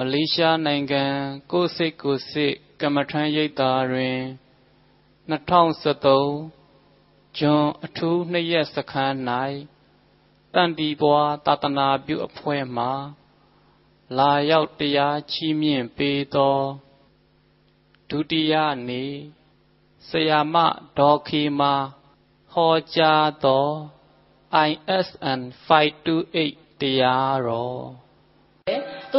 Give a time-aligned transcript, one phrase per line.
[0.00, 1.04] မလေးရှားနိုင်ငံ
[1.52, 4.18] ကိုစိတ်ကိုစိတ်ကမ္မထမ်းရိပ်သာတွင်
[5.38, 9.16] 2013ဂျွန်အထူးနှစ်ရက်စခန်း၌
[10.54, 12.86] တန်တီပွားသာသနာပြုအဖွဲ့မှ
[14.18, 16.58] လာရောက်တရားချီးမြှင့်ပေးသော
[18.08, 18.54] ဒုတိယ
[18.88, 19.12] နေ့
[20.08, 20.56] ဆရာမ
[20.98, 21.74] ဒေါ်ခေမာ
[22.52, 23.68] ဟောကြားသော
[24.68, 28.05] ISN 528တရားတော်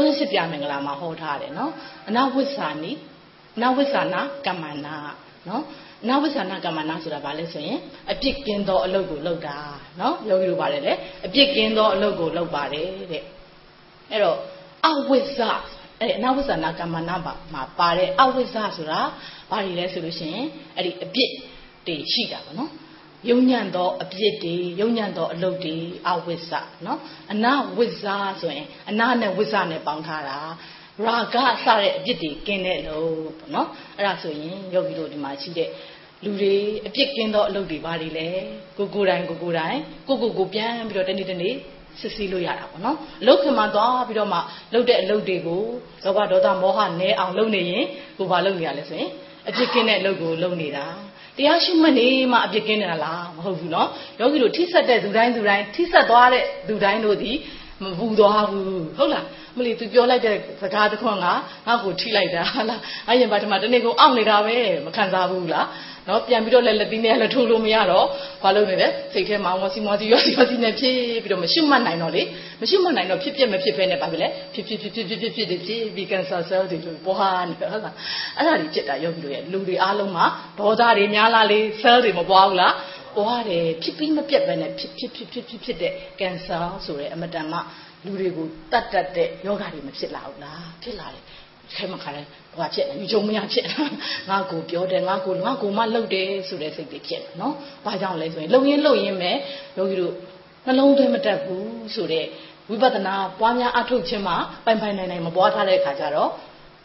[0.05, 1.71] 38ပြမင်္ဂလာမှာဟောထားတယ်နော်
[2.09, 2.91] အနာဝိသနီ
[3.57, 4.95] အနာဝိသနာကမ္မနာ
[5.47, 5.63] နော်
[6.03, 7.79] အနာဝိသနာကမ္မနာဆိုတာဘာလဲဆိုရင်
[8.11, 9.57] အပြစ်ကင်းသောအလုပ်ကိုလုပ်တာ
[9.99, 10.93] နော်ယောဂီတို့ပါတယ်လေ
[11.25, 13.23] အပြစ်ကင်းသောအလုပ်ကိုလုပ်ပါတယ်တဲ့
[14.11, 14.37] အဲ့တော့
[14.87, 15.39] အဝိဇ
[15.99, 17.15] အဲ့အနာဝိဇ္ဇနာကမ္မနာ
[17.53, 18.99] မှာပါတဲ့အဝိဇ္ဇဆိုတာ
[19.49, 21.31] ဘာတွေလဲဆိုလို့ရှိရင်အဲ့ဒီအပြစ်
[21.87, 22.71] တွေရှိတာပေါ့နော်
[23.29, 25.75] ယုံညံ့သောအပြစ်တွေယုံညံ့သောအလုပ်တွေ
[26.07, 26.51] အဝိဇ္ဇ
[26.85, 26.99] နော်
[27.33, 28.03] အနာဝိဇ္ဇ
[28.41, 30.37] ဆိုရင်အနာနဲ့ဝိဇ္ဇနဲ့ပေါင်းထားတာ
[31.05, 33.67] ရာဂစတဲ့အပြစ်တွေကင်းတဲ့လို့ပေါ့နော်
[33.97, 35.69] အဲ့ဒါဆိုရင်ယောဂီတို့ဒီမှာရှိတဲ့
[36.23, 36.55] လူတွေ
[36.87, 38.27] အပြစ်ကင်းသောအလုပ်တွေဘာတွေလဲ
[38.77, 41.55] ကိုကိုတိုင်းကိုကိုတိုင်းကိုကိုကိုပြန်ပြီးတော့တနေ့တနေ့
[41.99, 44.39] စစ်ဆေးလို့ရတာပေါ့နော်အလုတ်ခင်မှာသွားပြီးတော့မှ
[44.73, 45.63] လုပ်တဲ့အလုပ်တွေကို
[46.03, 47.85] လောဘဒေါသမောဟနဲအောင်လုပ်နေရင်
[48.17, 49.11] ကိုဘာလုပ်နေရလဲဆိုရင်
[49.48, 50.86] အပြစ်ကင်းတဲ့အလုပ်ကိုလုပ်နေတာ
[51.36, 57.32] တရားရှိမှနေမှအပြစ်ကင်းနေတာလားမဟုတ်ဘူးเนาะယောဂီတို့ထိဆက်တဲ့သူတိုင်းသူတိုင်းထိဆက်သွားတဲ့သူတိုင်းတို့ဒီ
[57.82, 59.24] မပူသွားဘူးဟုတ်လား
[59.57, 61.39] မလီသူပြောလိုက်တဲ့စကားတစ်ခွန်းကငါ့
[61.83, 65.67] ကိုထိလိုက်တာဟာလားအရင်ဘာတမတနေ့ကုန်အောင့်နေတာပဲမခံစားဘူးလား
[66.07, 68.05] နော်ပြန်ပြီးတော့လည်းလက်သီးနဲ့လည်းထိုးလို့မရတော့
[68.43, 72.23] ဘာလုပ်နေလဲစိတ်ထဲမှာဝစီမစီရောစီရောစီနဲ့ဖြစ်ပြီးတော့မရှိမှတ်နိုင်တော့လေ
[72.61, 77.93] မရှိမှတ်နိုင်တော့ဖြစ်ပြမဖြစ်ဖဲနဲ့ဘာဖြစ်လဲဖြစ်ဖြစ်ဖြစ်ဖြစ်ဖြစ်ဖြစ်ဖြစ်ဖြစ်ပြီးကန်ဆာဆဲတွေလို့ပေါ်ဟာနေဟုတ်လား
[78.37, 80.25] အဲ့ဒါကြီးဖြစ်တာယောဂီတို့ရဲ့လူတွေအားလုံးမှာ
[80.59, 82.73] ဒေါသတွေများလားလေဆဲလ်တွေမပွားဘူးလား
[83.17, 87.59] ပွားတယ်ဖြစ်ပြီးမပြတ်ပဲနဲ့ဖြစ်ဖြစ်ဖြစ်ဖြစ်ဖြစ်ဖြစ်တဲ့ကင်ဆာဆိုတဲ့အမတန်မှ
[88.07, 91.23] လူတွေကိုတတ်တတ်တဲ့ယောဂတွေမဖြစ်လာဘူးလားဖြစ်လာတယ်
[91.75, 92.21] ခဲမခါလဲ
[92.57, 93.65] ဟိုဖြစ်ယူကြုံမရဖြစ်
[94.29, 97.53] ငါကိုပြောတယ်ငါကိုငါကိုမလှုပ်တယ်ဆိုတဲ့စိတ်တွေဖြစ်တယ်နော်
[97.85, 99.31] ဘာကြောင့်လဲဆိုရင်လှုပ်ရင်းလှုပ်ရင်းပဲ
[99.77, 100.13] ယောဂီတို့
[100.65, 102.25] နှလုံးသွင်းမတတ်ဘူးဆိုတဲ့
[102.69, 106.29] ဝိပဿနာပွားများအထုတ်ခြင်းမှာပိုင်ပိုင်နိုင်နိုင်မပွားထားတဲ့အခါကျတော့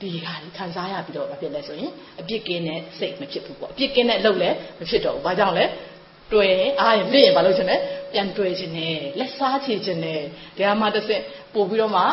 [0.01, 5.65] ဒီဟာဒီခံစားရပြီးတော့မဖြစ်လဲဆိုရင်အပြစ်ကင်းတဲ့စိတ်မဖြစ်ဘူးပေါ့အပြစ်ကင်းတဲ့လှုပ်လည်းမဖြစ်တော့ဘူးဘာကြောင့်လဲ
[6.34, 7.78] တွေ့ရင်အားရင်ပြည့်ရင်ဘာလို့ချင်လဲ
[8.14, 10.22] ပြန်တွေ့ခြင်းနဲ့လက်စားချေခြင်းနဲ့
[10.58, 11.24] တရားမှတစ်ဆင့်
[11.54, 12.04] ပို့ပြီးတော့မှ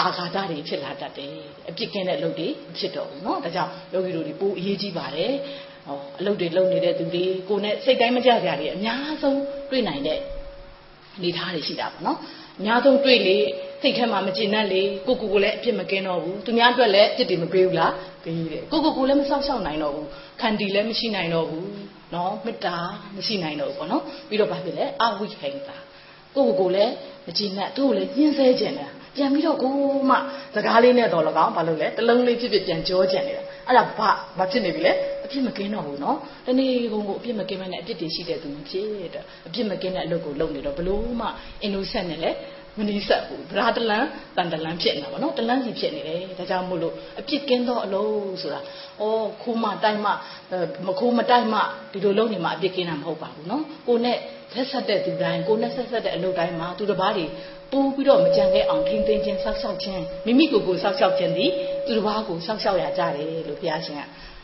[0.00, 1.34] အာဃာတတွေဖြစ်လာတတ်တယ်
[1.68, 5.32] အပြစ်ကင်းတဲ့လုပ်တွေဖြစ်တော့ဘူးเนาะဒါကြောင့်ယောဂီတို့ဒီပိုးအရေးကြီးပါတယ်
[5.86, 9.40] ဟောအလုပ်တွေလုပ်နေတဲ့သူတွေကိုနဲ့စိတ်တိုင်းမကြကြတွေအများဆုံး
[9.70, 10.20] တွေ့နိုင်တဲ့
[11.16, 12.18] အနေထားတွေရှိတာပေါ့နော်
[12.58, 13.38] အများဆုံးတွေ့လေ
[13.82, 17.92] စိတ်ထဲမှာမကျေနပ်လေကိုကိုကိုလည်းအပြစ်မကင်းတော့ဘူးသူများအတွက်လည်းအပြစ်တွေမပေးဘူးလား
[18.24, 20.06] ပေးတယ်ကိုကိုကိုလည်းမဆောက်ရှောက်နိုင်တော့ဘူး
[20.40, 21.66] ခန္တီလည်းမရှိနိုင်တော့ဘူး
[22.13, 22.75] နော်မေတ္တာ
[23.15, 25.77] မရှိနိုင်တော့ဘူးပေါ့နော်ပြီးတော့ဘာဖြစ်လဲအဝိဟိံတာ
[26.35, 26.91] ကိုကိုကိုလည်း
[27.25, 29.73] မကြည်နဲ့သူ့ကိုလည်းညှင်းဆဲကျင်တာပြန်ပြီးတော့ကို
[30.09, 30.15] မှ
[30.55, 34.09] စကားလေးနဲ့တော့လကောင်းဘာလို့လဲတလုံးလေးဖြစ်ဖြစ်ပြန်ကြောကျင်နေတာအဲ့ဒါဘာ
[34.39, 34.93] မဖြစ်နေပြီလေ
[35.25, 41.27] အပြစ်မကင်းတော့ဘူးနော်တနေ့ကုန်ကိုအပြစ်မကင်းမနဲ့အပြစ်တွေရှိတဲ့သူမဖြစ်တဲ့အပြစ်မကင်းတဲ့အလုပ်ကိုလုပ်နေတော့ဘလို့မှ
[41.65, 42.37] innocent နဲ့လည်း
[42.77, 49.05] မနီးဆက်ဘူးဗရာတလန်တန်တလန်ဖြစ်နေတာဗောနော်တလန်စီဖြစ်နေတယ်ဒါကြောင့်မို့လို့အပြစ်ကင်းသောအလုပ်ဆိုတာဩ
[49.41, 50.07] ခိုးမတိုက်မ
[50.87, 51.55] မခိုးမတိုက်မ
[51.91, 54.17] ဒီလိုလုပ်နေမှအပြစ်ကင်းတာမဟုတ်ပါဘူးနော်ကိုနဲ့
[54.53, 57.25] ဆက်ဆက်တဲ့သူတိုင်းကိုနဲ့ဆက်ဆက်တဲ့အလုပ်တိုင်းမှာသူတစ်ပါးတွေ
[57.71, 61.51] ပိုးပြီးတော့မကြံခဲ့အောင်ထိမ့်သိမ်းခြင်းဆောက်ရှောက်ခြင်းမိမိကိုယ်ကိုဆောက်ရှောက်ခြင်းသည်
[61.85, 64.01] သူတစ်ပါးကိုဆောက်ရှောက်ရကြတယ်လို့ဘုရားရှင်က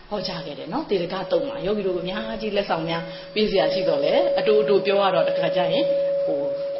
[0.10, 3.04] ဟောကြားခဲ့တယ်နော်တေရကတုံမှာယောဂီတို့ကအများကြီးလက်ဆောင်များ
[3.34, 6.09] ပေးစရာရှိတော့လေအတူအတူပြောရတော့တခါကျရင်ဟို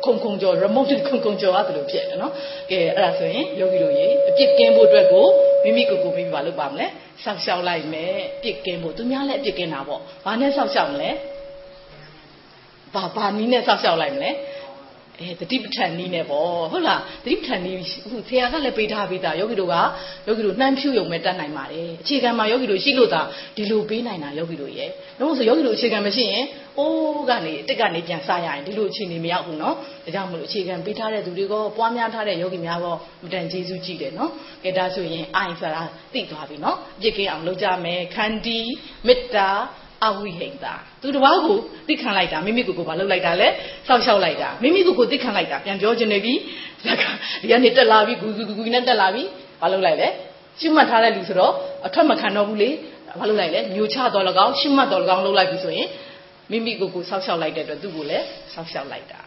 [0.06, 2.34] ခုံခုံကြော် remote ခုံခုံကြော်ရတယ်လို့ဖြစ်တယ်နော်
[2.72, 5.28] ကဲအဲ့ဒါဆိုရင်ယောဂီတို့ရေအပြစ်ကင်းဖို့အတွက်ကို
[5.64, 6.86] မိမိကိုယ်ကိုမိမိဘာလုပ်ပါမလဲ
[7.24, 11.12] ဆောက်ရှောက်လိုက်မယ်ပြစ်ကင်းဖို့သူများလည်းအပြစ်ကင်းတာပေါ့ဘာနဲ့ဆောက်ရှောက်မလဲ
[12.94, 14.30] ဘာဘာနည်းနဲ့ဆောက်ရှောက်လိုက်မလဲ
[15.21, 19.75] အဲတတိပဋ္ဌာန်နည်းနဲ့ပေါ့ဟုတ်လားတတိပဋ္ဌာန်နည်းအခုဆရာကလည်းပေးထားပေးတာယောဂီတို့က
[20.27, 23.21] ယောဂီတို့နှမ်းဖြူရုံပဲတတ်နိုင်ပါတယ်အခြေခံမှာယောဂီတို့ရှိလို့သာ
[23.57, 26.45] ဒီလိုပေးနိုင်တာယောဂီတို့ရဲ့တော့ဆိုယောဂီတို့အခြေခံမရှိရင်
[26.79, 32.87] အိုးကနေတစ်ကနေပြန်စရရင်ဒီလိုအခြေအနေမရောက်ဘူးเนาะဒါကြောင့်မလို့အခြေခံပေးထားတဲ့သူတွေကပွားများထားတဲ့ယောဂီများက
[33.25, 34.31] မတန်ကျေးဇူးကြည့်တယ်เนาะ
[34.65, 35.83] ကဲဒါဆိုရင်အိုင်ဆိုတာ
[36.13, 38.59] သိသွားပြီเนาะအပြစ်ကင်းအောင်လုပ်ကြမယ်ခန္တီ
[39.07, 39.51] မေတ္တာ
[40.06, 41.58] အဝိဟိတာသူတစ်ပါးကို
[41.88, 43.48] သိခံလိုက်တာမိမိကိုယ်ကိုဘာလုပ်လိုက်တာလဲ
[43.88, 46.34] စောက်ရှောက်လိုက်တာမိမိကိုယ်ကိုသိခံလိုက်တာပြန်ပြောချင်နေပြီ
[46.86, 47.04] ဒါက
[47.42, 49.24] ဒီကနေတက်လာပြီဂူဂူဂူနဲ့တက်လာပြီ
[49.62, 50.08] ဘာလုပ်လိုက်လဲ
[50.60, 51.54] ရှုမှတ်ထားတဲ့လူဆိုတော့
[51.88, 52.70] အထွက်မခံတော့ဘူးလေ
[53.20, 55.88] ဘာလုပ်လိုက်လဲညိုချတော့လကောင်းရှုမှတ်တော့လကောင်းလုပ်လိုက်ပြီဆိုရင်
[56.52, 59.20] မိမိကိုယ်ကိုစောက်ရှောက်လိုက်တဲ့အတွက်သူ့ကိုလည်းစောက်ရှောက်လိုက်တာ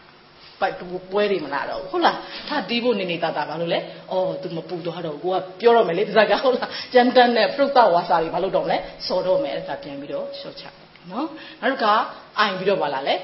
[0.61, 0.75] ပိုက်
[1.11, 2.17] ပွဲတွေမလာတော့ဘူးဟုတ်လား
[2.47, 3.79] ထားတီးဖို့နေနေတာတာဘာလို့လဲ
[4.11, 8.77] အော် तू မပူတော့တော့ကိုကပြောတော့မယ်လေပါဇက်ကဟုတ်လားကြမ်းတမ်းနဲ့ပရုတ်တဝါစာတွေဘာလို့တော့မလဲ
[9.07, 10.63] စော်တော့မယ်အဲ့ဒါပြန်ပြီးတော့ရှော့ချ
[11.11, 11.27] နော်
[11.61, 11.93] နောက်တစ်ခါ
[12.39, 13.15] အိုင်ပြီးတော့ပါလာလဲ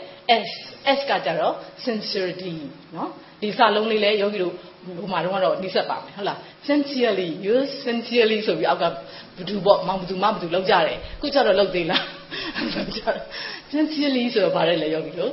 [0.46, 0.50] S
[0.98, 1.54] S ကကြတော့
[1.86, 2.54] sincerity
[2.96, 3.10] နော်
[3.42, 4.54] ဒီစာလုံးလေးလဲယောဂီတို့
[5.00, 6.38] ဟိုမှာတော့တော့နှိစက်ပါမယ်ဟုတ်လား
[6.68, 8.86] sincerely you sincerely ဆိုပြီးအောက်က
[9.38, 12.04] ဘသူပေါ့မောင်ဘသူမဘသူလောက်ကြတယ်ခုကျတော့လောက်သေးလား
[13.72, 15.32] sincerely ဆိုတော့ဗါတယ်လေယောဂီတို့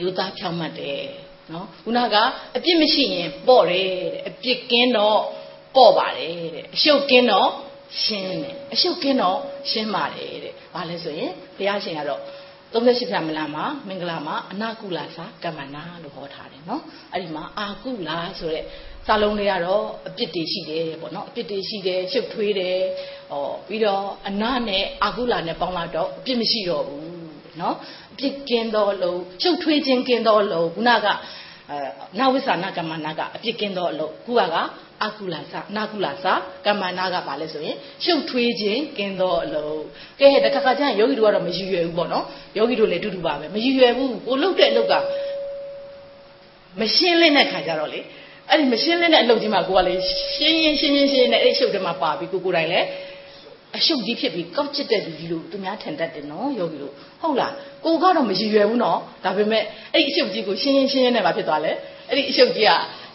[0.00, 1.04] ယူသားဖြောင်းမှတ်တယ်
[1.52, 2.16] နော်ခုနက
[2.56, 5.20] အပြစ်မရှိရင်ပေါ့တယ်တဲ့အပြစ်ကင်းတော့
[5.76, 7.50] ပေါ့ပါတယ်တဲ့အရှုပ်ကင်းတော့
[8.04, 9.38] ရှင်းတယ်အရှုပ်ကင်းတော့
[9.70, 12.22] ရှင်းပါတယ်တဲ့ဘာလဲဆိုရင်ဘုရားရှင်ကတော့
[12.72, 16.82] 38ဖြာမလာမှာမင်္ဂလာမှာအနာကုလာစာကမ္မနာလို့ဟောထားတယ်နော်
[17.12, 18.64] အဲ့ဒီမှာအာကုလာဆိုတဲ့
[19.06, 22.78] စာလုံးလေးကတော့အပြစ်တွေရှိတယ်ပေါ့နော်အပြစ်တွေရှိတယ်ရှုပ်ထွေးတယ်
[23.30, 27.10] ဟောပြီးတော့အနာနဲ့အာကုလာနဲ့ပေါင်းလာတော့အပြစ်မရှိတော့ဘူး
[27.60, 27.76] နော်
[28.09, 31.06] အ ပြစ်ကင်းတော့လို့ရှုပ်ထွေးခြင်းကင်းတော့လို့ခုနက
[31.70, 31.78] အဲ
[32.18, 34.42] နဝိသနာကမ္မနာကအပြစ်ကင်းတော့လို့ခုက
[35.04, 36.26] အကုလာစနာကုလာစ
[36.66, 39.82] ကမ္မနာကဘာလဲဆိုရင်ရှုပ်ထွေးခြင်းကင်းတော့အလုံး
[40.20, 42.24] ကဲတခါခါကျရင်ယောဂီတို့ကတော့မရည်ရွယ်ဘူးပေါ့နော်
[42.56, 44.94] ယောဂီတို့လည်းအတူတူပါပဲမရည်ရွယ်ဘူးကိုလှုပ်တဲ့အလုပ်က
[46.80, 48.00] မရှင်းလင်းတဲ့ခါကျတော့လေ
[48.48, 49.94] အဲ့ဒီမရှင်းလင်းတဲ့အလုပ်ကြီးမှာကိုကလေ
[50.36, 52.86] ရှင်းရင်ရှင်းရင်ရှင်းနေအဲ့ဒီရှုပ်တွေမှာပါပြီးကိုကိုယ်တိုင်လည်း
[53.76, 57.52] အရှုပ်ကြီးဖြစ်ပြီးကောက်ချစ်တဲ့လူကြီးလို့သူများထင်တတ်တယ်နော်ယောဂီတို့ဟုတ်လား
[57.84, 59.62] ကိုကတော့မရည်ရွယ်ဘူးနော်ဒါပေမဲ့
[59.94, 61.72] အဲ့ဒီအရှုပ်ကြီးကိုရှင်းရင်ရှင်းရင်နဲ့ပါဖြစ်သွားလဲ
[62.08, 62.72] အဲ့ဒီအရှုပ်ကြီးက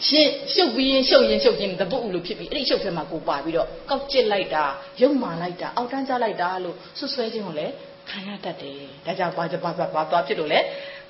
[0.08, 4.64] ရှင်းရှုပ်ပြီးရင်ရှုပ်ရင်ရှုပ်ရင်တပုတ်လို့ဖြစ်ပြီးအဲ့ဒီရှုပ်ထဲမှာကိုပါပြီးတော့ကောက်ကျစ်လိုက်တာ
[5.02, 7.74] ရုပ်မာလိုက်တာအောက်တန်းကျလိုက်တာလို့ဆွဆွဲခြင်းကိုလည်း
[8.10, 8.76] ခံရတတ်တယ်
[9.06, 10.60] ဒါကြောင့်ဘာဘာဘာဘာသွားဖြစ်လို့လဲ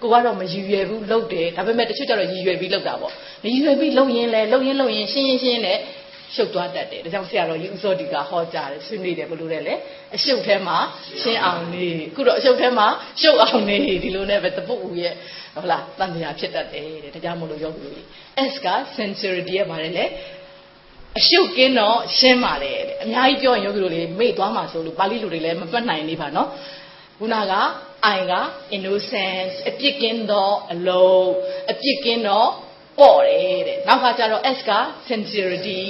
[0.02, 3.12] ကိုကတော့မရည်ရွယ်ဘူးလှုပ်တယ်ဒါပေမဲ့တချို့ကျတော့ရည်ရွယ်ပြီးလှုပ်တာပေါ့
[3.44, 5.78] မရည်ရွယ်ပြီးလှုပ်ရင်လည်းလှုပ်ရင်လှုပ်ရင်ရှင်းရင်ရှင်းနဲ့
[6.34, 9.76] ရှုပ်သွားတတ်တယ်ဒါကြောင့်ဆရာတော်ကြီးဥစောဒီကဟောကြားတယ်ဆွေးနွေးတယ်ဘယ်လိုလဲလဲ
[10.16, 10.78] အရှုပ်ထဲမှာ
[11.22, 12.88] ရှင်းအောင်နေအခုတော့အရှုပ်ထဲမှာ
[13.22, 15.14] ရှုပ်အောင်နေဒီလိုနဲ့ပဲတပုတ်ဦးရဲ့
[15.56, 18.02] ဟုတ်လားတန်တရားဖြစ်တတ်တယ်တဲ့ဒါကြောင့်မလို့ယောဂီတွေ
[18.52, 18.68] S က
[18.98, 20.06] sincerity ရဲ့ပါတယ်လေ
[21.20, 26.50] အရှုပ်ကင်းတော့ရှင်းပါတယ်တဲ့အများကြီးပြောရင်ယောဂီတို့လေမေ့သွားမှာဆိုလို့ပါဠိလူတွေလည်းမပတ်နိုင်နေပါနော်
[27.20, 27.54] ခုနက
[28.18, 28.34] I က
[28.76, 31.30] innocence အပြစ်ကင်းတော့အလုံး
[31.72, 32.50] အပြစ်ကင်းတော့
[32.99, 34.73] ပေါ့တယ်တဲ့နောက်ကကျတော့ S က
[35.09, 35.81] sincerity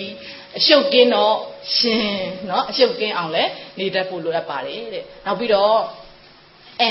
[0.58, 1.36] အရှုပ်ကင်းတော့
[1.76, 3.44] ရှင်းเนาะအရှုပ်ကင်းအောင်လဲ
[3.78, 5.78] နေတတ်ဖို့လိုအပ်ပါတယ်တဲ့နောက်ပြီးတော့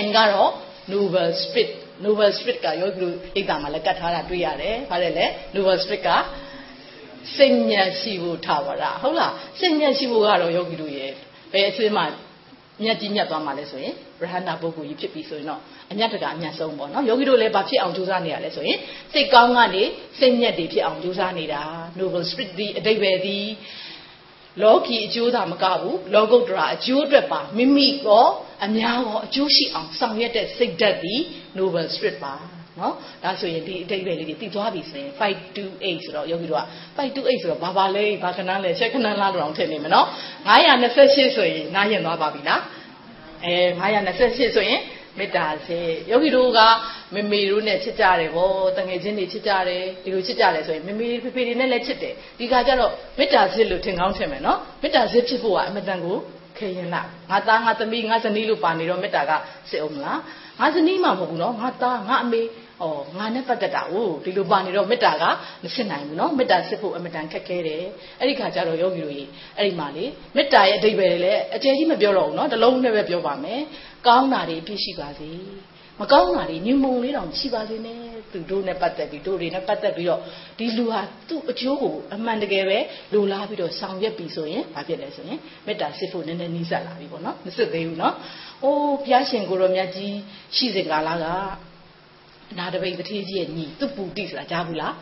[0.04, 0.52] N ကတော့
[0.92, 1.70] noble spirit
[2.04, 6.10] noble spirit ကယောဂီတို့ဣဒ္ဓာမှာလည်းကတ်ထားတာတွေ့ရတယ်။ဘာလဲလဲ noble spirit က
[7.38, 11.12] စိတ်ညံရှိဖို့ထားပါလားဟုတ်လားစိတ်ညံရှိဖို့ကတော့ယောဂီတို့ရဲ့
[11.52, 12.04] ဘယ်အစစ်မှ
[12.82, 15.61] မြတ်ကြီးမြတ်သွားမှာလဲဆိုရင်ရဟန္တာပုဂ္ဂိုလ်ကြီးဖြစ်ပြီဆိုရင်တော့
[15.93, 18.79] အမြတ်တကအမြတ်ဆုံးပေါ့နော်ယောဂီတို့လည်းဘာဖြစ်အောင်ကြိုးစားနေရလဲဆိုရင်
[19.12, 19.82] စိတ်ကောင်းကနေ
[20.19, 21.62] စိတ်ညက်တွေဖြစ်အောင်ကြိုးစားနေတာ
[21.99, 23.38] noble spirit ဒီအတိတ်ပဲဒီ
[24.62, 28.26] လောကီအကျိုးသာမကဘူးလောကုတ္တရာအကျိုးအတွက်ပါမိမိရော
[28.67, 31.15] အများရောအကျိုးရှိအောင်ဆောင်ရွက်တဲ့စိတ်ဓာတ်ဒီ
[31.59, 32.35] noble spirit ပါ
[32.81, 32.94] နော်
[33.25, 36.62] ဒါဆိုရင်ဒီအတိတ်ပဲလေးတွေတည်သွားပြီဆိုရင်528ဆိုတော့ယောဂီတို့က
[36.97, 40.06] 528ဆိုတော့ဘာပါလဲဘာခဏလဲချက်ခဏလားတော့ထင်နေမယ်နော်
[40.71, 42.61] 928ဆိုရင်နားရင်သွားပါပြီလား
[43.44, 44.81] အဲ928ဆိုရင်
[45.19, 45.79] မေတ္တာစေ
[46.11, 46.61] ယောဂီတို့က
[47.15, 48.49] မမေတို့နဲ့ချစ်ကြတယ်ဗော
[48.79, 56.17] တငယ်ချင်းတွေချစ်ကြတယ်ဒီလိုချစ်ကြတယ်ဆိုရင်မမေဖေဖေတွေနဲ့လည်းချစ်တယ်ဒီကကြတော့မေတ္တာစေလို့ထင်ကောင်းထင်မယ်နော်မေတ္တာစေဖြစ်ဖို့ကအမတန်ကို
[56.59, 59.32] ခေရင်လားငါသားငါသမီးငါဇနီးလို့ပါနေတော့မေတ္တာက
[59.70, 60.20] စစ်အောင်မလား
[60.61, 62.41] ငါဇနီးမှမဟုတ်ဘူးနော်ငါသားငါအမေ
[62.82, 62.85] ဩ
[63.19, 65.25] ငါနဲ့ပတ်သက်တာကိုဒီလိုပါနေတော့မေတ္တာက
[65.65, 67.85] မစစ်နိုင်ဘူးနော်မေတ္တာစစ်ဖို့အမတန်ခက်ခဲတယ်
[68.21, 70.05] အဲ့ဒီခါကျတော့ယောဂီတို့ကြီးအဲ့ဒီမှာလေ
[70.37, 73.61] မေတ္တာရဲ့အဓိပ္ပာယ်လည်းအကျယ်ကြီးမပြောတော့ဘူးနော်တလုံးနဲ့ပဲပြောပါမယ်
[74.06, 75.31] ကောင်းတာတွေအပြည့်ရှိပါစေ
[76.00, 77.99] မကောင်းတာတွေညှဉ်းမုံလေးတောင်ရှိပါစေနဲ့
[78.32, 80.20] သူတို့နဲ့ပတ်သက်ပြီးတို့တွေနဲ့ပတ်သက်ပြီးတော့
[80.59, 82.79] ဒီလူဟာသူ့အကျိုးကိုအမှန်တကယ်ပဲ
[83.12, 88.15] လိုလားပြီးတော့ဆောင်ရွက်ပြီးဆိုရင်ဘာဖြစ်လဲဆိုရင်မေတ္တာစစ်ဖို့နည်းနည်းနီးစပ်လာပြီပေါ့နော်မစစ်သေးဘူးနော်
[88.65, 90.15] အိုးဘုရားရှင်ကိုရောမြတ်ကြီး
[90.56, 91.27] ရှိစဉ်ကာလက
[91.72, 91.74] အ
[92.58, 94.94] နာတပိတ်တထေးကြီးရဲ့ညီသူ့ပူတိဆိုတာကြားဘူးလား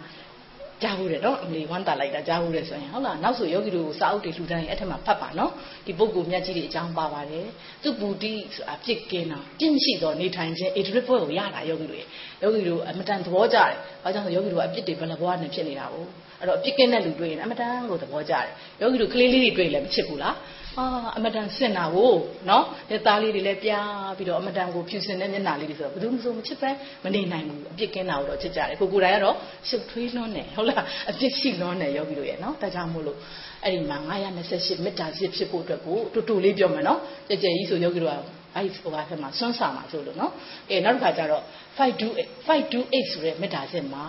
[0.83, 5.53] ကြားဘူးတယ်နော်အမလီဝမ်းတာလိုက်တာကြားဘူးတယ်ဆိုရင်ဟုတ်လားနောက်ဆိုယောဂီတို့စာအုပ်တွေလှူဒန်းရင်အဲ့ထက်မှဖတ်ပါနော်
[5.87, 7.47] ဒီပုဂ္ဂိုလ်မြတ်ကြီးတွေအကြောင်းပါပါတယ်
[7.83, 12.09] သူပူတိဆိုတာပြစ်ကင်းတာပြစ်မရှိတော့နေထိုင်ခြင်းအေဒရစ်ပွဲကိုရတာယောဂီတို့ရဲ့
[12.43, 16.05] ယောဂီတို့အမတန်သဘောကျတယ်ဘာကြောင့်ဆိုယောဂီတို့ကအပြစ်တွေဘယ်နှဘွားနဲ့ဖြစ်နေတာကို
[16.41, 18.47] အဲ့တော့အပြစ်ကင်းတဲ့လူတွေ့ရင်အမတန်ကိုသဘောကျတယ်
[18.81, 20.35] ယောဂီတို့ကလေးလေးတွေတွေ့လည်းမချစ်ဘူးလား
[20.79, 20.87] အာ
[21.17, 22.13] အမတန်စင်တာကို
[22.51, 26.71] နော်လက်သားလေးတွေလည်းပြားပြီးတော့အမတန်ကိုဖြူစင်တဲ့မျက်နှာလေးတွေဆိုတော့ဘယ်သူမှမချစ်ပဲ
[27.05, 29.37] မနေနိုင်ဘူးအပြစ်ကင်းတာကိုတော့ချစ်ကြတယ်ကိုကိုယ်တိုင်ကတော့
[29.69, 33.19] ရှုပ်ထွေးလွန်းတယ်ဟုတ်လားအပြစ်ရှိလွန်းတယ်ယောဂီတို့ရဲ့နော်ဒါကြောင့်မို့လို့
[33.65, 33.99] အဲ့ဒီမှာ
[34.43, 38.15] 928မေတ္တာစစ်ဖြစ်ဖို့အတွက်ကိုတူတူလေးပြောမယ်နော်ကြဲကြဲကြီးဆိုယောဂီတို့က
[38.57, 40.33] အဲ့ဟိုဟာထဲမှာစွန့်စာမှာဆိုလို့နော်
[40.71, 41.43] အဲနောက်တစ်ခါကျတော့
[41.79, 44.05] 528 528ဆိုတဲ့မေတ္တာစစ်မှာ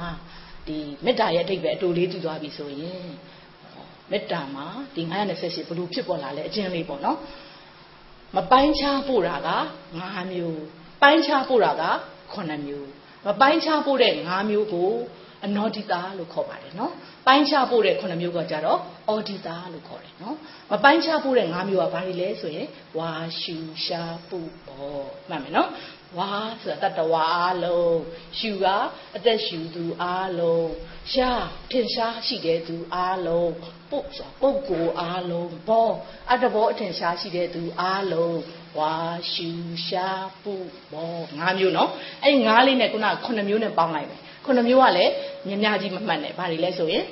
[0.68, 3.08] ဒီမေတ္တာရဲ့အဓိပ္ပာယ်အတူလေးတည်သွားပြီဆိုရင်
[4.14, 4.66] မေတ္တာမှာ
[4.96, 5.02] ဒီ
[5.36, 7.18] 928ဘလို့ဖြစ်ပေါ်လာလဲအကျဉ်းလေးပေါ့နော်
[8.36, 9.50] မပိုင်းခြားပို့တာက
[9.96, 10.62] 9မျိုး
[11.02, 11.84] ပိုင်းခြားပို့တာက
[12.34, 12.90] 9မျိုး
[13.26, 14.92] မပိုင်းခြားပို့တဲ့9မျိုးကို
[15.46, 16.94] အနောဒိတာလို့ခေါ်ပါတယ်နော်
[17.28, 18.80] ပိုင်းခြားပို့တဲ့9မျိုးကကြတော့
[19.10, 20.36] အော်ဒီတာလို့ခေါ်တယ်နော်
[20.72, 22.68] မပိုင်းခြားပို့တဲ့9မျိုးကဘာတွေလဲဆိုရင်
[22.98, 23.56] ဝါရှူ
[23.86, 25.70] ရှာပူဘောမှတ်မယ်နော်
[26.18, 27.98] ဝဝါဆိုတာတတဝါအားလုံး
[28.38, 28.66] ရှူက
[29.16, 30.70] အသက်ရှူသူအားလုံး
[31.14, 33.52] ရှားထင်ရှားရှိတဲ့သူအားလုံး
[33.92, 35.90] ပုတ်ဆိုတာပုတ်ကိုအားလုံးဘော
[36.32, 38.40] အတဘောအထင်ရှားရှိတဲ့သူအားလုံး
[38.80, 38.94] ဝါ
[39.34, 39.50] ရှူ
[39.88, 40.54] ရှားပု
[40.94, 41.90] ဘောငါးမျိုးနော်
[42.24, 45.12] အဲ့ငါးလေးနဲ့ခုနကခုနှစ်မျိုးနဲ့ပေါင်းလိုက်မယ်ခုနှစ်မျိုးကလည်း
[45.48, 47.06] မြင်များကြီးမမှတ်နဲ့ဘာတွေလဲဆိုရင်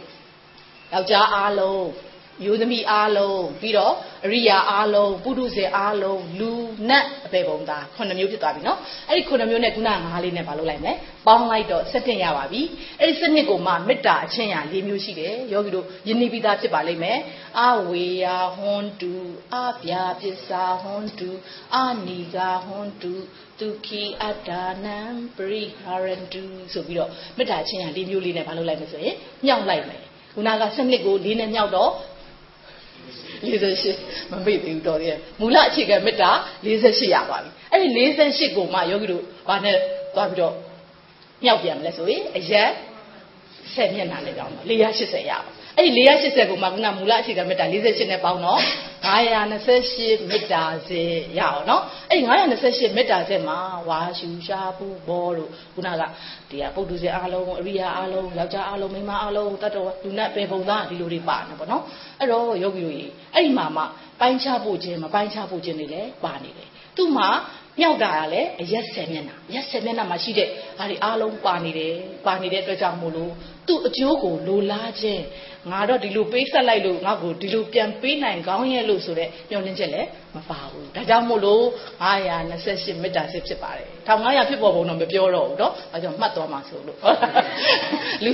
[0.93, 1.84] ယောက်ျားအားလုံး
[2.43, 3.93] မျိုးသမီးအားလုံးပြီးတော့
[4.25, 6.51] အရိယာအားလုံးပုထုဇဉ်အားလုံးလူ
[6.89, 8.79] နတ်အပေပုံသားခုနှစ်မျိုးဖြစ်သွားပြီနော်
[9.10, 10.95] အဲ့ဒီခုနှစ်မျိုးနဲ့ခုနငါးလေးနဲ့မလုပ်လိုက်မယ်
[11.27, 12.62] ပေါင်းလိုက်တော့7တင်ရပါပြီ
[13.00, 17.17] အဲ့ဒီ7နှစ်ကိုမှမေတ္တာအချင်းရာ၄မျိုးရှိတယ်ယောဂီတို့ယဉ်နီးပြီးသားဖြစ်ပါလိမ့်မယ်
[17.60, 19.13] အဝေယဟွန်တု
[19.55, 21.29] အပြာပစ္စာဟွန်တု
[21.75, 23.13] အနိဂဟွန်တု
[23.60, 24.50] ဒုက္ခိအတ္တ
[24.86, 24.98] နံ
[25.38, 26.43] ပရိဟာရန္တု
[26.74, 30.01] ဆိုပြီးတော့မေတ္တာအချင်းရာ၄မျိုးလေးနဲ့မလုပ်လိုက်မယ်ဆိုရင်မြောက်လိုက်မယ်
[30.36, 31.91] ခုနက7နှစ်ကို၄နဲ့မြောက်တော့
[33.47, 36.31] 48မမေ့သေးဘူးတော်သေးတယ်မူလအခြေခံမေတ္တာ
[36.65, 37.87] 48ရပါပြီအဲ့ဒီ
[38.23, 39.77] 48ကိုမှယောဂီတို့ဘာနဲ့
[40.15, 40.53] သွားပြီးတော့
[41.43, 42.69] မြောက်ပြန်မလဲဆိုရင်အရက်
[43.75, 48.61] 10မျက်နှာနဲ့ကြောင်းတော့480ရပါ အဲ့ဒီ480ကိုမှခုနမူလအခြေခံမေတ္တာ48နဲ့ပေါင်းတော့
[49.05, 51.01] 928မေတ္တာစေ
[51.37, 52.23] ရအောင်နော်အဲ့ဒီ
[52.59, 53.57] 928မေတ္တာစေမှာ
[53.89, 56.03] ဝါရှူရှားပူဘောတို့ခုနက
[56.49, 61.83] ဒီကပုဒ္ဓဇေအားလုံးအရိယာအားလုံးယောက်ျားအားလုံးမိန်းမအားလုံးတတ်တော်လူနဲ့ပေပုံသားဒီလိုတွေပါနေပေါ့နော်
[62.19, 63.83] အဲ့တော့ယောဂီတို့ကြီးအဲ့ဒီမှာမှ
[64.19, 67.29] ပိုင်းခြားဖို့ခြင်းမပိုင်းခြားဖို့ခြင်းတွေလည်းပါနေတယ်သူ့မှာ
[67.79, 70.47] မြောက်တာကလည်းအရက်ဆယ်မျက်နှာရက်ဆယ်မျက်နှာမှာရှိတဲ့
[70.77, 71.93] ဒါတွေအားလုံးပါနေတယ်
[72.25, 73.31] ပါနေတဲ့အတွက်ကြောင့်မို့လို့
[73.68, 75.25] သူ့အကျိုးကိုလိုလားခြင်း
[75.72, 81.64] ငါတော့ဒီလိုပေးဆက်လိုက်လို့ငါ့ကိုဒီလိုပြန်ပေးနိုင်ကောင်းရဲ့လို့ဆိုတော့မျှော်လင့်ချက်လည်းမပါဘူးဒါကြောင့်မို့လို့
[82.32, 86.98] 928မေတ္တာစစ်ဖြစ်ပါတယ်1500ဖြစ်ပေါ်ပုံတော့မပြောတော့ဘူးเนาะအဲကြောင့်မှတ်သွားမှာဆိုလို့
[88.25, 88.30] လူ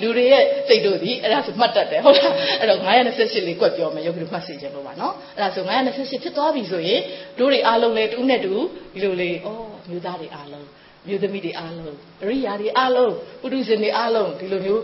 [0.00, 7.00] လူတွေရဲ့စိတ်တို့ဒီအဲ့ဒါဆိုမှတ်တတ်တယ်ဟုတ်လားအဲ့တော့928လေးကွက်ပြောမယ်ရုပ်ကလေးမှတ်စီခြင်းလို့ပါเนาะအဲ့ဒါဆို928ဖြစ်သွားပြီဆိုရင်
[7.38, 8.54] တို့တွေအားလုံးလည်းတူးနဲ့တူ
[8.94, 9.48] ဒီလိုလေးဩ
[9.90, 10.66] မျိုးသားတွေအားလုံး
[11.07, 14.81] မျိုးသမီးတွေအားလုံးအရိယာတွေအားလုံးပုထုဇဉ်တွေအားလုံးဒီလိုမျိုး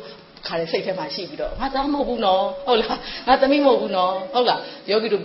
[0.48, 2.98] ခါတဲ့စိတ်ထဲမှာရှိပြီးတော့ငါသားမဟုတ်ဘူးနော်ဟုတ်လား
[3.28, 4.60] ငါသမီးမဟုတ်ဘူးနော်ဟုတ်လား
[4.90, 5.24] ယောဂီတို့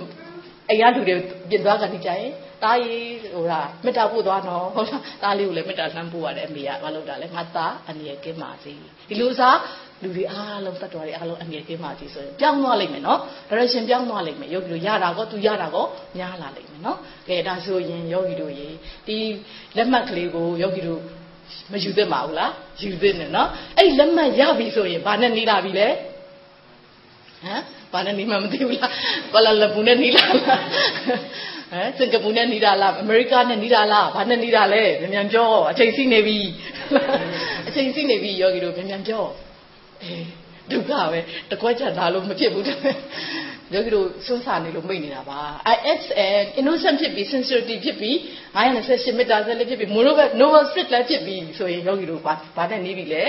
[0.69, 1.15] အိမ်ရလူတွေ
[1.51, 2.31] ပြင်သွားကနေကြရင်
[2.63, 2.97] တားရီ
[3.35, 8.73] ဟိုလားမေတ္တာပို့သွားနော်ဟုတ်လားတားလေးကိုလည်းမေတ္တာလှမ်းပို့ရတယ်အမေကမလုပ်တာလဲငါသားအနေရကင်းပါစေ
[9.09, 9.57] ဒီလိုစား
[10.03, 15.85] လူတွေအားလုံးတတ်တော်တွေအားလုံးအနေရကင်းပါစေဆိုရင်ပြောင်းသွားလိမ့်မယ်နော် direction ပြောင်းသွားလိမ့်မယ်ယောဂီတို့ရတာကောသူရတာကော
[16.17, 18.69] များလာလိမ့်မယ်နော်ကဲဒါဆိုရင်ယောဂီတို့ရေ
[19.07, 19.17] ဒီ
[19.77, 21.01] လက်မှတ်ကလေးကိုယောဂီတို့
[21.73, 25.89] မယူသင့်ပါဘူးလားယူသင့်တယ်နော်အဲ့လက်မှတ်ရပြီဆိုရင်ဘာနဲ့နေလာပြီလဲ
[27.45, 28.91] ဟမ်ဘာနဲ့နေမှမသိဘူးလား
[29.33, 30.61] ကွာလာလမ်ပူနဲ့နေလာလား
[31.73, 36.39] ဟမ်စင်ကာပူနဲ့နေတာလားအမေရိကနဲ့နေတာလားဘာနဲ့နေတာလဲမြန်မြန်ပြောအချိန်စီးနေပြီ
[37.69, 39.25] အချိန်စီးနေပြီယောဂီတို့မြန်မြန်ပြော
[40.05, 40.27] အေး
[40.71, 41.19] ဒုက္ခပဲ
[41.51, 42.77] တကွက်ချက်သားလို့မဖြစ်ဘူးတဲ့
[43.75, 45.41] ယောဂီတို့စွန်းစာနေလို့မိတ်နေတာပါ
[45.75, 48.15] ISN innocent ဖြစ်ပြီး sincerity ဖြစ်ပြီး
[48.57, 53.23] 928မေတ္တာဆက်လည်းဖြစ်ပြီး moreover noble spirit လည်းဖြစ်ပြီးဆိုရင်ယောဂီတို့ဘာဘာနဲ့နေပြီလဲ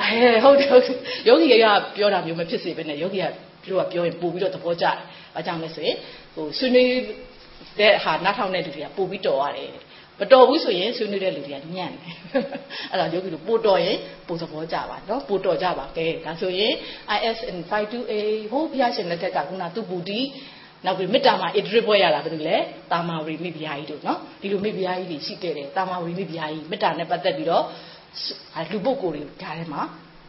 [0.00, 0.84] အဲဟုတ်တယ်ဟုတ်
[1.28, 1.54] ယောဂီက
[1.96, 3.24] ပြောတာမျိုးမဖြစ်စေဘဲနဲ့ယောဂီက
[3.64, 4.96] သူတို့ကပြောရင်ပို့ပြီးတော့သဘောကျတယ်။
[5.34, 5.96] ဘာကြောင့်လဲဆိုရင်
[6.34, 6.90] ဟိုဆွေးနွေး
[7.80, 9.70] တဲ့ဟာနားထောင်တဲ့လူတွေကပို့ပြီးတော်ရတယ်။
[10.20, 12.14] မတော်ဘူးဆိုရင်ဆွေးနွေးတဲ့လူတွေကညံ့တယ်။
[12.90, 16.72] အဲ့ဒါယောဂီတို့ပို့တော်ရင်ပို့သဘောကျပါနော်။ပို့တော်ကြပါကဲ။ဒါဆိုရင်
[17.16, 18.12] ISN 52A
[18.50, 20.20] ဟိုဘုရားရှင်လက်ထက်ကခုနသူပူတီ
[20.84, 22.56] နောက်ပြီးမေတ္တာမှာဣဒရစ်ပွဲရတာဘယ်လိုလဲ
[22.92, 27.64] တာမာဝရီမိဖုရားကြီးတို့နော်ဒီလိုမိဖုရားကြီးတွေရှိခဲ့တယ်တာမာဝရီမိဖုရားကြီးမေတ္တာနဲ့ပတ်သက်ပြီးတော့
[28.70, 29.82] လူပုဂ္ဂိုလ်တွေကြားထဲမှာ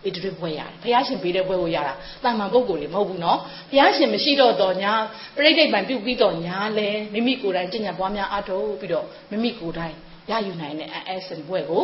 [0.06, 3.40] ဣတရဘွဲရတယ်ဘုရားရှင်ပေးတဲ့ဘွဲကိုရတာတာမန်ပုဂ္ဂိုလ်တွေမဟုတ်ဘူးနော်
[3.72, 4.94] ဘုရားရှင်မရှိတော့တော့ညာ
[5.38, 9.96] ပြိဋိဘံပြုတ်ပြီးတော့ညာလဲမိမိကိုယ်တိုင်ကျင့်ကြံပွားများအားထုတ်ပြီးတော့မိမိကိုယ်တိုင်
[10.32, 11.84] ရယူနိုင်တဲ့ ASN ဘွဲကို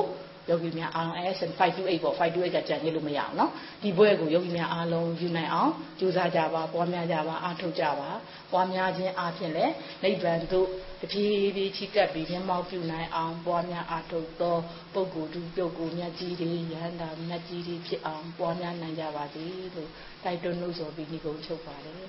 [0.50, 8.10] ယောဂီများအားလုံး ASN 528ပေါ့528ကကြံနေလို့မရအောင်နော်ဒီဘွဲကိုယောဂီများအားလုံးယူနိုင်အောင်ကြိုးစားကြပါပွားများကြပါအားထုတ်ကြပါ
[8.52, 9.74] ပွားများခြင်းအားဖြင့်လည်း
[10.04, 10.68] နိဗ္ဗာန်သို့
[11.02, 14.58] တဖြည်းဖြည်းချီကပ်ပြီးမျက်မှောက်ပြုနိုင်အောင်ပွားများအားထုတ်သော
[14.94, 19.44] ပုဂ္ဂိုလ်သူပြုတ်ကိုမြတ်ကြီးတွေရဟန္တာမြတ်ကြီးတွေဖြစ်အောင်ပွားများနိုင်ကြပါစေ
[19.76, 19.90] လို့
[20.24, 22.04] တိုက်တွန်းလို့ဆိုပြီးဒီကုန်းချုပ်ပါတယ်